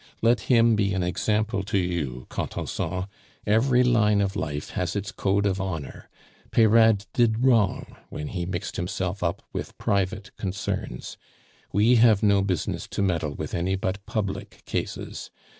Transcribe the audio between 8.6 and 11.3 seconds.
himself up with private concerns;